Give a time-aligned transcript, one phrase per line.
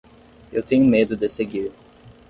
[0.51, 1.71] Eu tenho medo de seguir